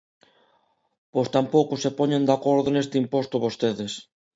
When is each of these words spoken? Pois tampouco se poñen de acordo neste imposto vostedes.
Pois 1.13 1.29
tampouco 1.35 1.73
se 1.83 1.95
poñen 1.97 2.25
de 2.27 2.33
acordo 2.37 2.67
neste 2.71 2.95
imposto 3.03 3.41
vostedes. 3.45 3.93